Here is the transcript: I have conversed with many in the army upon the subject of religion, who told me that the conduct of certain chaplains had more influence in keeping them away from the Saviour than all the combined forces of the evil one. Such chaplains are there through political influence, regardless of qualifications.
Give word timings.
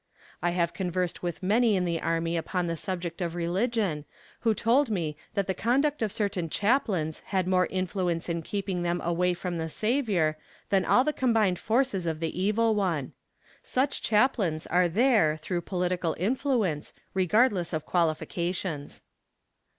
I 0.41 0.49
have 0.49 0.73
conversed 0.73 1.21
with 1.21 1.43
many 1.43 1.75
in 1.75 1.85
the 1.85 2.01
army 2.01 2.35
upon 2.35 2.65
the 2.65 2.75
subject 2.75 3.21
of 3.21 3.35
religion, 3.35 4.05
who 4.39 4.55
told 4.55 4.89
me 4.89 5.15
that 5.35 5.45
the 5.45 5.53
conduct 5.53 6.01
of 6.01 6.11
certain 6.11 6.49
chaplains 6.49 7.19
had 7.27 7.45
more 7.47 7.67
influence 7.67 8.27
in 8.27 8.41
keeping 8.41 8.81
them 8.81 8.99
away 9.01 9.35
from 9.35 9.59
the 9.59 9.69
Saviour 9.69 10.39
than 10.69 10.85
all 10.85 11.03
the 11.03 11.13
combined 11.13 11.59
forces 11.59 12.07
of 12.07 12.19
the 12.19 12.35
evil 12.41 12.73
one. 12.73 13.13
Such 13.61 14.01
chaplains 14.01 14.65
are 14.65 14.89
there 14.89 15.37
through 15.37 15.61
political 15.61 16.15
influence, 16.17 16.93
regardless 17.13 17.71
of 17.71 17.85
qualifications. 17.85 19.03